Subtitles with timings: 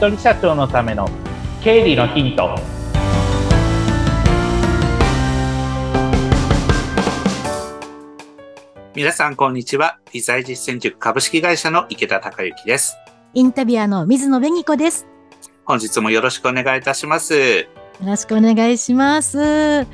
[0.00, 1.06] 人社長のための
[1.62, 2.58] 経理のヒント。
[8.94, 9.98] 皆さんこんにちは。
[10.14, 12.96] 理財実践塾株式会社の池田孝之です。
[13.34, 15.06] インタビュアーの水野紅子です。
[15.66, 17.34] 本日もよろしくお願いいたします。
[17.34, 17.66] よ
[18.02, 19.86] ろしくお願いします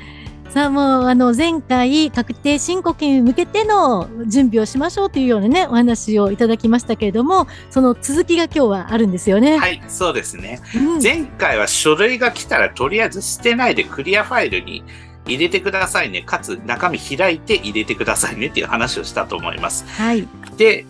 [0.57, 9.59] さあもうあの前回確定申告に向けての準備をしましょうというようなねお話をいただきましたけれどもその続きが今日はあるんですよね。
[9.59, 14.83] はいそうですね、うん、前回は書類が来たらとりあえず捨てないでクリアファイルに
[15.27, 16.23] 入れてくださいね。
[16.23, 19.85] かつ中身開いて入れてくださいねっていう話をしたと思います。
[19.87, 20.27] はい、
[20.57, 20.87] で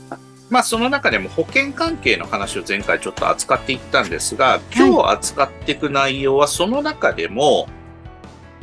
[0.49, 7.67] まあその中でも保険関係の話を前回ちょっと扱っていったんですが今日扱っていく内容はその中でも、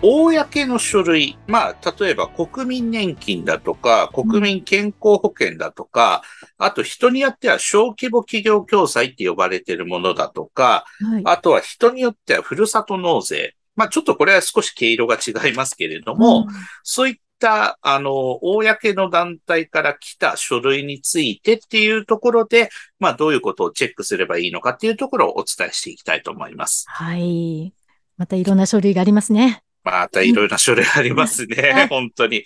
[0.03, 6.23] 公の書類、まあ、例えば国民年金だとか、国民健康保険だとか、
[6.59, 13.55] あと人によっては小規模企業共済って呼ばれているものだとか、はい、あとは人によってはふるさと納税。
[13.77, 22.69] まあ、ちょっとこれは少し毛色が違いますけれども、うん、そういったあの、公の団体から来た書類についてっていうところで、
[23.01, 26.85] まあ、どういうことをチェックすればいいのかっていうところをお伝えしていきたいと思います。
[26.89, 27.73] はい。
[28.17, 29.64] またいろんな書類がありますね。
[29.85, 31.87] またいろいろな書類ありますね。
[31.91, 32.45] 本当に。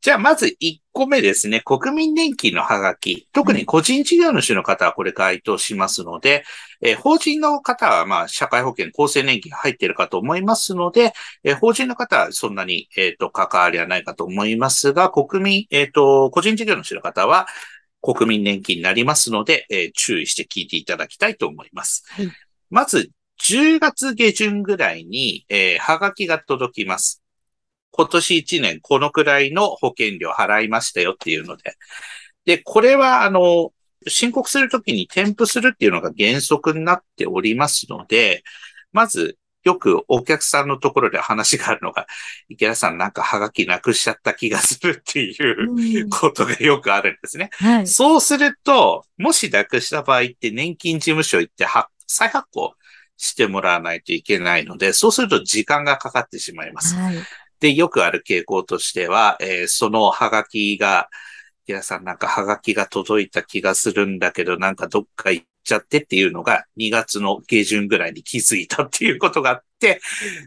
[0.00, 1.60] じゃあ、まず1個目ですね。
[1.60, 3.28] 国民年金のハガキ。
[3.32, 6.44] 特に個人事業主の方はこれ該当しますので、
[6.80, 11.12] えー、法人の方は、まあ、社会保険、厚生年金入っているかと思いますので、
[11.44, 17.46] えー、法人の方はそんなに、えっ、ー、と、関わりはないかと思いますが、国民、えっ、と、個人事業主の方は、
[18.00, 22.04] 国民年金になりますので、え注意して聞いていただきたいと思います。
[22.08, 22.30] はい、
[22.70, 23.10] まず、
[23.42, 27.22] 10月下旬ぐらいに、えー、はがきが届きます。
[27.90, 31.76] 今年1年このくらいの保険料払いましたよっていうので。
[32.44, 33.72] で、これは、あの、
[34.06, 38.42] 申告するときに添付するっていうのが原則になっておりますので、
[38.92, 42.06] まず、よくお客さんのところで話があるのが、
[42.48, 47.50] 池田さんなんかハガキなくしちゃった気がするっていうことがよくあるんですね。
[47.54, 51.66] はい、そうすると、もしなくした場合って年金事務所行って
[52.06, 52.74] 再発行
[53.18, 56.94] してもらわないといけないので、そうすると時間がかかってしまいます。
[56.94, 57.16] はい、
[57.60, 61.08] で、よくある傾向としては、えー、そのハガキが、
[61.66, 70.00] 皆さんなんかハガキが届いた気がするんだけど、なんかどっか行っちゃってっていうのが2月の下旬ぐらいに気づいたっていうことがあって、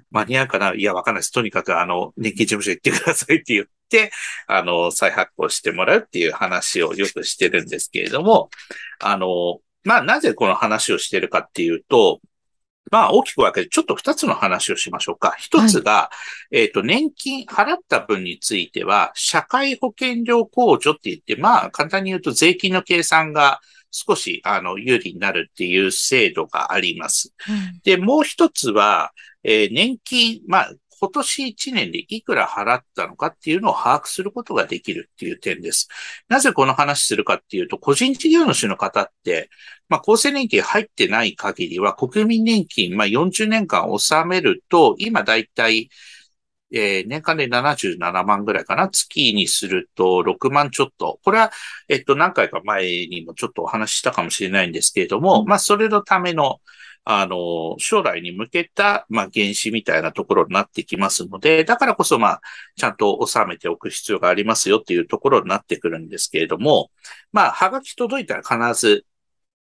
[0.09, 0.74] 間に合うかな？
[0.74, 1.32] いや、わかんないです。
[1.32, 4.12] とにかくあの、年金事務所行ってくださいって言って、
[4.48, 8.50] あの、再発行してもらうっていう話をよくしてるんですけれども、
[9.00, 12.20] あの、まあ、なぜこの話をしてるかっていうと、
[12.90, 15.36] まあ、大きく分けて、ちょっと二つの話をしましょうか。
[15.38, 16.12] 一つが、は
[16.52, 23.59] い、えっ、ー、と、年金払った分については、社会保険料控除って言って、まあ、簡単に言うと税金の計算が
[23.91, 27.34] 少し、あの、有利になるっていう制度があります。
[27.47, 29.12] うん、で、もう一つは、
[29.44, 35.88] えー、年金、まあ、今年1年でいくら払ったのかっていうのを把握することができるっていう点です。
[36.29, 39.50] なぜこの話するかっていうと、個人事業主の方って、
[39.90, 45.90] まあ、厚生年金入ってない限りは、国民年金、まあ、40年間納めると、今だいたい、
[46.72, 48.88] えー、年間で77万ぐらいかな。
[48.88, 51.19] 月にすると6万ちょっと。
[51.23, 51.51] これは、
[51.90, 56.61] えっと、何回か前にもちょっとお話ししたかもしれないんですけれども、まあ、それのための、
[57.03, 62.41] あの、将来に向けた、まあ、原資みたいなところになってきますので、だからこそ、まあ、
[62.75, 66.91] ちゃんと収めておく必要がありますよっていうところになってくるんですけれども、
[67.31, 69.06] まあ、はがき届いたら必ず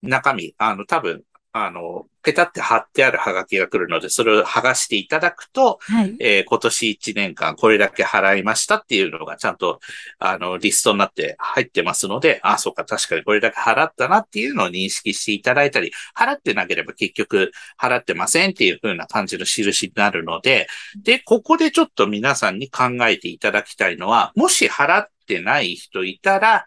[0.03, 1.25] 中身、あの、多分、
[1.55, 9.81] あの、ペタって貼ってあるハガキが来るので、それを剥がしていただくと、はい、えー、今年1年間これだけ払いましたっていうのがちゃんと、
[10.19, 20.69] あの、リストになって入ってますので、あ、そうか、確かにこれだけ払ったなっていうのを認識していただいたり、払ってなければ結局払ってませんっていう風な感じの印になるので、
[21.03, 26.67] で、ここでちょっと皆さんに考えていただきたいのは、もし払ってない人いたら、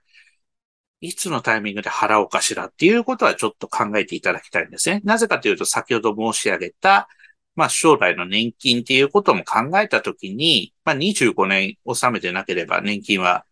[1.01, 5.01] いつのタイミングで払おうかしらっていうことはちょっと考えていただきたいんですね。
[5.03, 7.07] なぜかというと、先ほど申し上げた、
[7.55, 13.45] まあ将来の年金っていうことも考えたときに、まあ25年納めてなければ年金は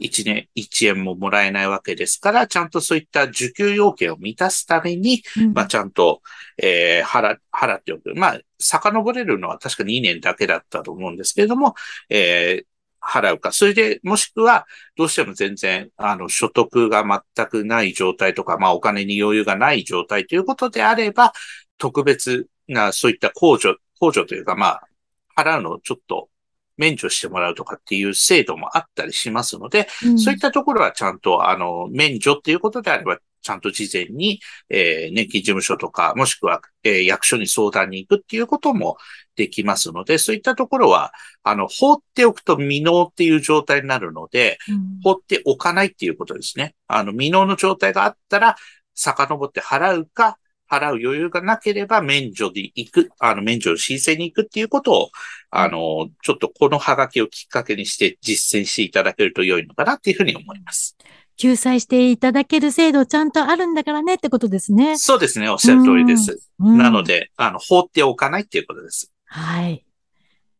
[0.00, 6.22] 1年1円ももらえないわけですから、ちゃんとそういった受給要件を満たすために、うん、まあちゃんと、
[6.58, 8.14] えー、払、払っておく。
[8.14, 11.74] まあ、遡れるのは確か2年だけだったと思うんですけれども、
[12.08, 12.66] えー、
[13.06, 13.52] 払うか。
[13.52, 14.66] それで、もしくは、
[14.96, 21.32] どうしても全然、あの、所得が全くない状態とか、まあ、お金に余裕がない状態ということであれば、
[21.78, 24.88] 特別な、そういった控除、控除というか、まあ、
[25.36, 26.28] 払うのをちょっと
[26.76, 34.40] 免除してもらうとかっていう制度もあったりしますので、うん、そういったところはちゃんと、あの、免除っていうことであれば、ちゃんと事前に、
[34.70, 38.96] えー年金事務所とか、もしくは、えー役所に相談に行くっていうことも
[39.36, 46.74] できますので、そういったところは、あの、放っておくと未納っていう状態になるので、うん放っておかないっていうことですね。
[46.86, 48.56] あの、未納の状態があったら、
[48.94, 50.38] 遡って払うか、
[50.70, 55.10] 払う余裕がなければ免除で行く、あの、免除の申請に行くっていうことを、
[55.50, 60.96] あの、ちょっとこのハガキをきっかけにして実践していただけると良いのかなっていうふうに思います。
[61.36, 64.96] 救済していただける制度ちゃんとあるんだからねってことですね。
[64.98, 66.40] そうですね、おっしゃる通りです。
[66.60, 67.02] うんなの。
[67.02, 69.12] で、あの、放っておかないっていうことです。
[69.34, 69.84] はい。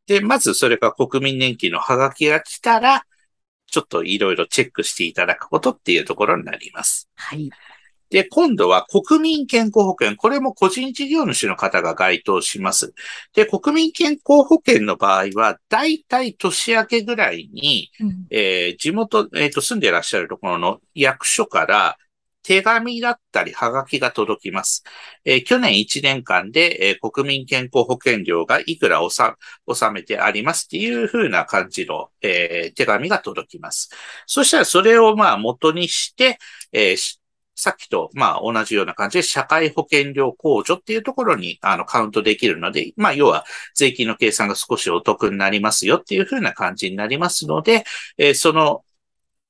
[0.06, 3.06] で、まずそれが国民年金のハガキが来たら、
[3.66, 7.08] ちょっといろいろチェックしていただくことっていうところになります。
[7.14, 7.50] はい。
[8.10, 10.16] で、今度は国民健康保険。
[10.16, 12.94] これも個人事業主の方が該当します。
[13.32, 21.96] で、国民健康保険の場合は、だいたい年明けぐらいに、うんえー地元、えっ、と、住んでいらっしゃるところの役所から、
[22.44, 24.84] 手紙だったり、はがきが届きます。
[25.24, 29.36] えー去年1年間で、えー国民健康保険料がいくら納
[29.92, 33.90] めてありますっていう風な感じの、えー手紙が届きます。
[34.26, 36.38] そしたらそれをまあ元にして、
[36.72, 36.96] え
[37.56, 43.44] さっきとまあ同じような感じで社会保険料控除っていうところにあのカウントできるので、まあ要は
[43.74, 47.84] 税金の計算が少しお得になりますよっていう風な感じになりますので、
[48.18, 48.84] えーその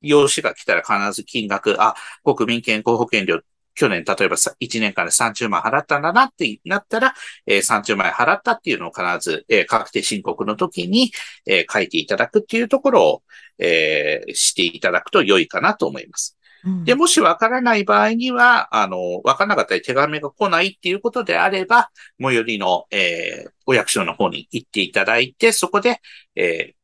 [0.04, 3.40] 用紙が来たら必ず金額、あ、国民健康保険料、
[3.74, 7.14] 去年例えばさ1年間で30万払ったんだなってなったら、
[7.46, 11.10] えー30万円払ったっていうのを必ず、えー確定申告の時に、
[11.46, 13.22] えー書いていただくっていうところを、
[13.58, 16.38] えーしていただくと良いかなと思います。
[16.64, 21.90] うんで、もしわからない場合には、あの、わからなかったり手紙が来ないっていうことであれば、
[22.20, 26.00] 最寄りの、えーお役所の方に行っていただいて、そこで、
[26.36, 26.83] えー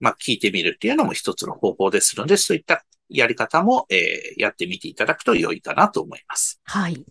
[0.00, 6.60] まあ、聞いてみるっていうのも一つの方法ですので、そういったやり方も、えーやってみていただくと良いかなと思います。
[6.64, 7.04] はい。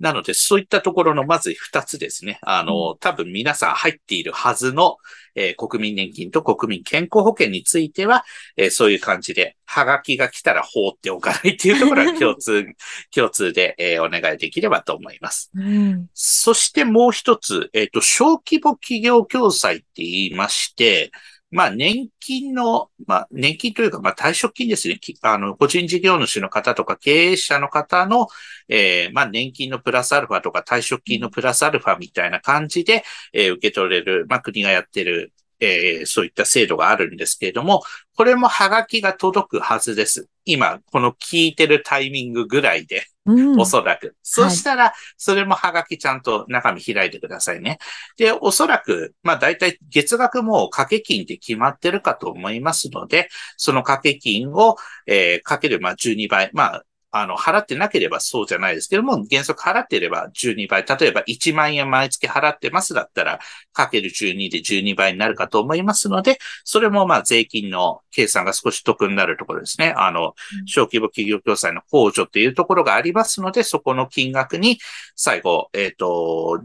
[0.00, 2.38] なので、そういったところのまず二つですね。
[2.42, 4.96] あの、多分皆さん入っているはずの、
[5.34, 8.24] えー国民年金と国民健康保険については、
[8.56, 12.64] えーそういう感じで、はがきが来たら放っておかないっていうところは共通、
[13.14, 15.50] 共通で、えーお願いできればと思います。
[15.54, 16.06] うん。
[16.14, 21.10] そしてもう一つ、えっ、と、小規模企業共済って言いまして、
[21.50, 25.00] まあ、年金の、まあ、年金というか、まあ、退職金ですね。
[25.22, 28.28] あの、個人事業主の方とか経営者の方の、
[28.68, 33.02] えーまあ、年金のプラスアルファとか退職金のプラスアルファみたいな感じで、
[33.32, 37.82] えー受け取れる、まあ、国がやってる、えーそういった制度があるんですけれども、
[38.14, 40.28] これもハガキが届くはずです。
[40.44, 43.60] 今、この聞いてるタイミングぐらいで、うん。
[43.60, 44.16] おそらく。
[44.22, 47.78] そしたら、それもハガキちゃんと中身開いてくださいね。
[48.16, 53.28] で、おそらく、まあ大体月額も掛け金って決まってるかと思いますので、
[53.58, 54.76] その掛け金を、
[55.06, 56.50] えーかける、まあ12倍。
[56.54, 60.84] まあ、あの、払ってなければそうじゃないですけども、原則払っていれば12倍。
[60.84, 63.38] 例えば1万円毎月払ってますだったら、
[63.72, 69.94] かける12で12倍になるかと思いますので、それもまあ税金の計算が少し得になるところですね。
[69.96, 70.34] あの、
[70.66, 74.78] 小規模企業共済の控除っていうところがありますので、そこの金額に
[75.16, 76.62] 最後、えっ、と、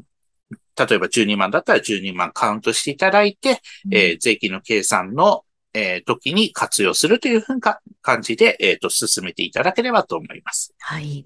[0.76, 3.62] 例えば12万だったら12万カウントしていただいて、
[3.92, 10.74] えー税金の計算の、えー時に活用するというふうな感じで、えっ、と、進めていただければと思います。
[10.80, 11.26] はい。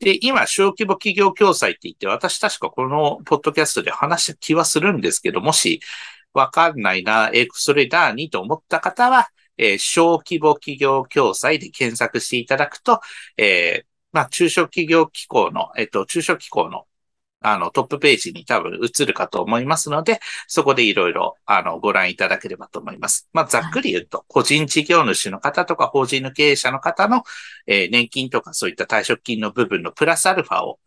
[0.00, 5.80] で、今、小規模企業共済って言って、私確かこのポッドキャストで話した気はするんですけど、もし
[6.32, 13.00] わかんないな、えーそれ何と思った方は、えー小規模企業共済で検索していただくと、
[13.36, 16.86] えーまあ、中小企業機構の、えっ、と、中小機構の、
[17.42, 23.28] あの、トップページに多分映るかと思いますので、そこでいろいろ、あの、ご覧いただければと思います。
[23.32, 27.22] まあ、ざっくり言うと、個人事業主の方とか法人の経営者の方の、
[27.66, 30.78] えー年金とかそういった退職金の部分のプラスアルファを、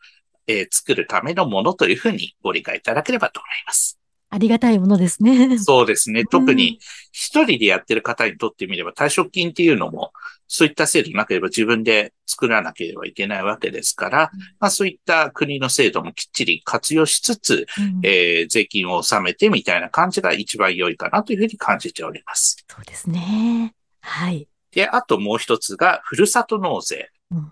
[0.48, 4.00] えー作るためのものというふうにご理解いただければと思います。
[4.29, 5.60] ありがたいものですね。
[5.60, 6.25] そうですね。
[6.25, 6.79] 特に
[7.12, 10.12] 一人でやってる方にとってみれば退職金っていうのも、
[10.47, 22.63] そういった制度なければ自分で作らなければいけないわけですから、まあそういった国の制度もきっちり活用しつつ、うんえー税金を納めてみたいな感じが一番良いかなというふうに感じております。
[22.67, 23.73] そうですね。
[24.01, 24.47] はい。
[24.71, 27.09] で、あともう一つが、ふるさと納税。
[27.31, 27.51] うん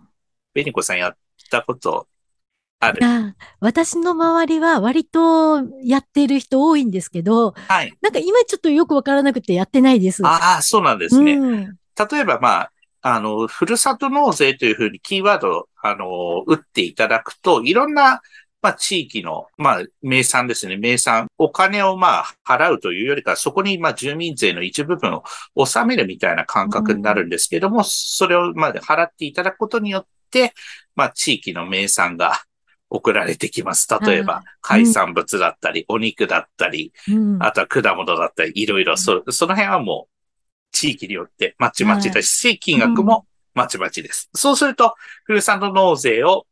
[0.53, 1.17] ベニコさんやっ
[1.49, 2.07] たこと
[2.79, 2.99] ある？
[3.05, 7.93] あ私の周りは割とやってる人多いんですけど、はい。
[8.01, 10.25] なんか今ちょっとよくわからなくてやってないです。
[10.25, 11.33] ああ、そうなんですね。
[11.33, 11.77] うん
[12.09, 12.71] 例えば、まあ、
[13.01, 18.21] あの、ふるさと納税というふうにキーワードを、あの、打っていただくと、いろんな、
[18.61, 20.77] まあ、地域の、まあ、名産ですね。
[20.77, 21.27] 名産。
[21.39, 25.23] お金を、まあ、払うというよりか、そこに、まあ、住民税の一部分を
[25.55, 30.53] 納めるみたいな感覚になるんですけども、それを、まあ、払っていただくことによって、
[30.95, 32.43] まあ、地域の名産が
[32.91, 33.87] 送られてきます。
[34.05, 34.43] 例えばはい、
[34.83, 40.20] 海産物だったり、お肉だったり、うんあとは果物だったり、いろいろ、そ、その辺はもう、
[40.71, 44.29] 地域によってまちまちだし、金額もまちまちです。
[44.33, 46.45] そうすると、ふるさと納税を、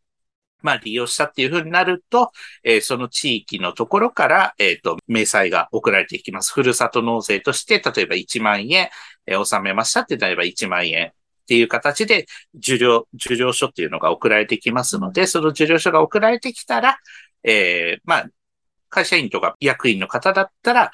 [0.61, 2.31] まあ、利用したっていうふうになると、
[2.63, 6.53] えーその地域のところから、えっ、と、明細が送られていきます。
[6.53, 8.89] ふるさと納税として、例えば1万円、
[9.25, 11.11] えー納めましたってなれば1万円っ
[11.47, 16.99] ていう形で、受領、受領書っていうのが送られてきますので、その受領書が送られてきたら、
[17.43, 18.29] えーまあ、
[18.89, 20.91] 会社員とか役員の方だったら、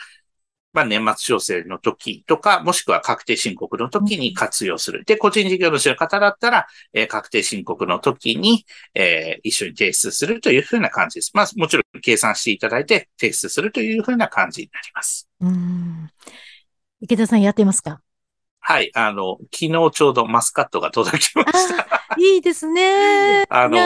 [0.75, 5.05] まあ、年末調整の時とか、もしくは確定申告の時に活用する。
[5.05, 11.32] で、個人事業主の方だったら、えー確定申告の時に、えー一緒に提出するというふうな感じです。
[11.34, 15.29] まあ、もちろん計算していただいて提出するというふうな感じになります。
[15.39, 16.10] うん
[17.01, 18.01] 池田さんやってますか？
[18.60, 18.91] はい。
[18.96, 21.88] あの、昨日ちょうどマスカットが届きました。
[22.17, 23.46] いいですね。
[23.50, 23.77] あの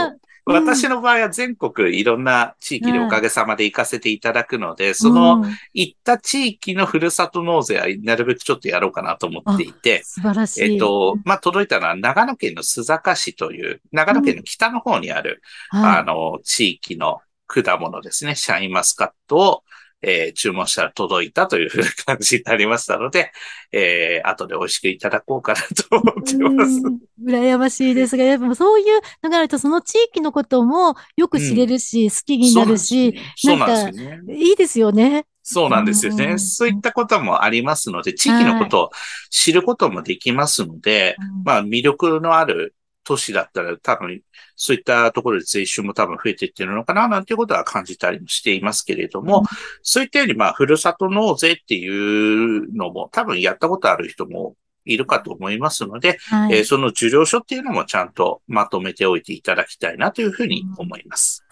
[0.53, 10.73] 私の場合は全国いろんな地域でおかげさまで行かせていただくので、そのうん行った地域のふるさと納税はなるべくちょっとやろうかなと思っていて、素晴らしい。
[10.73, 15.99] えっと、まあ、届いたのは長野県の須坂市という、長野県の北の方にある、はい。
[15.99, 19.63] あの、地域の果物ですね、シャインマスカットを、
[20.01, 23.31] えー注文したら届いたというふうな感じになりましたので、
[23.71, 26.81] えー後で美味しくいただこうかなと思ってます。
[26.85, 33.13] うん羨ましいですが、やっぱそういうのがあると、その地域のこともよく知れるし、好きになるし、
[33.43, 34.35] なんですよね。
[34.35, 35.25] いいですよね。
[35.43, 36.25] そうなんですよね。
[36.25, 38.89] うんそういったこともありますので、地域のことを
[39.29, 42.73] 知ることもできますので、まあ魅力のある
[43.09, 44.21] 都市だったら多分
[44.55, 49.45] そういったところで税収も多分増えていってるのかななんていうことは感じたりもしていますけれども、うん
[49.81, 61.43] そういったようにまあふるさと納税っていうのも多分やったことある人もいるかと思いますので、はいえーその受領書っていうのもちゃんとまとめておいていただきたいなというふうに思います。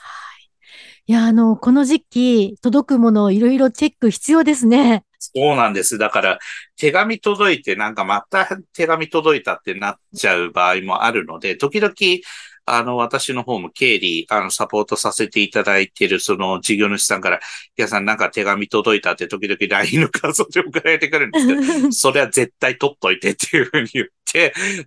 [1.07, 5.05] いや、あの、この時期、届くものをいろいろチェック必要ですね。
[5.19, 5.97] そうなんです。
[5.97, 6.39] だから、
[6.77, 11.93] 手紙届いて、なんかまた手紙届いたってなっちゃう場合もあるので、時々、
[12.65, 17.39] あの、私の方も経理、あの、サポートさせていただいている、その事業主さんから、
[17.77, 24.11] 皆さんなんか手紙届いたって時々 LINE の画像で送られてくるんですけど、 それは絶対取っといてっていうふうに言って、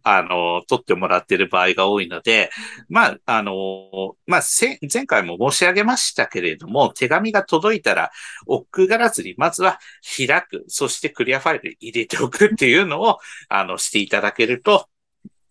[0.03, 2.51] あの、取ってもらってる場合が多いので、
[2.89, 8.11] まあ、あの、まあ、せ前回も申し上げましたけれども、手紙が届いたら、
[8.47, 9.79] 億劫がらずに、まずは
[10.17, 13.19] 開く、そしてクリアファイルに入れておくっていうのを、
[13.49, 14.87] あの、していただけると、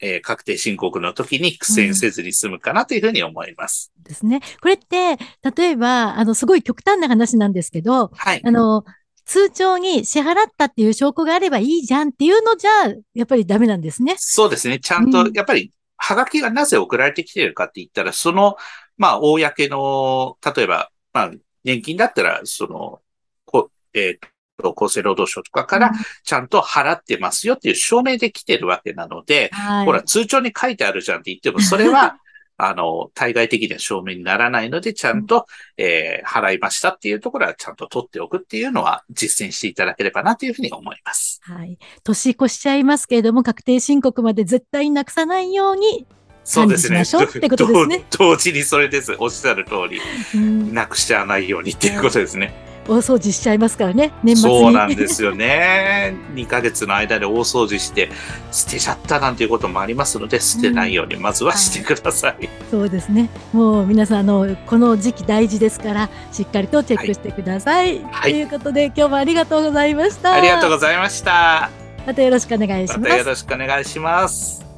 [0.01, 3.91] えー確定申告の時に苦戦せずに済むかなというふうに思います。
[4.01, 4.39] ですね。
[4.61, 5.17] これって、
[5.55, 8.41] 例えば、あの、すごい極端な話なんですけど、はい。
[8.43, 8.85] あの、
[9.29, 12.71] 通帳に支払ったっていう証拠があればいいじゃんっていうのじゃ、
[13.13, 14.15] やっぱりダメなんですね。
[14.17, 14.79] そうですね。
[14.79, 18.57] ちゃんとうん、やっぱり、はがきがなぜ送られてきているかって言ったら、その、
[18.97, 21.31] まあ、公の、例えば、まあ、
[21.63, 23.01] 年金だったら、その、
[23.45, 25.91] こえっ、と、厚生労働省とかから、
[26.23, 29.85] ちゃんと払ってますよっていう証明できてるわけなので、はい。
[29.85, 32.17] ほら、通帳に書いてあるじゃんって言っても、それは、
[32.61, 35.47] あの、対外的には証明にならないので、ちゃんと、
[35.77, 41.39] えー払いましたっていうところはちゃんと取っておくっていうのは実践していただければなというふうに思います。
[41.43, 41.77] はい。
[42.03, 46.05] 年越しちゃいますけれども、確定申告まで絶対になくさないように、
[46.43, 46.95] そうですね。
[46.95, 49.15] 管理しましょうってことですね同同時にそれです。
[49.19, 50.01] おっしゃる通り、
[50.35, 52.68] うんなくしちゃわないようにっていうことですね。
[52.89, 54.59] 大掃除しちゃいますからね、年末に。
[54.61, 56.15] そうなんですよね。
[56.33, 58.09] 2ヶ月の間で大掃除して
[58.51, 62.49] 捨てちゃったなんていうこともありますので、捨てないようにまずはしてください。
[62.71, 63.29] そうですね。
[63.53, 68.01] もう皆さん、あの、この時期大事ですから、しっかりとチェックしてください。
[68.11, 70.33] はいということで、今日もありがとうございました。
[70.33, 71.69] ありがとうございました。
[72.05, 73.23] またよろしくお願いしますまたよ。
[73.23, 74.68] ろしくお願いします。